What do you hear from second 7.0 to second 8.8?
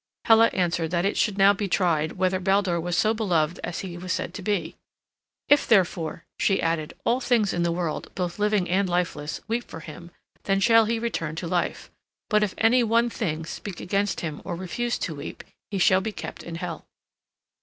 "all things in the world, both living